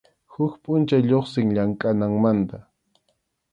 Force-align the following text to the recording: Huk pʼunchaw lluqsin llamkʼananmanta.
Huk 0.33 0.53
pʼunchaw 0.63 1.03
lluqsin 1.09 1.47
llamkʼananmanta. 1.55 2.57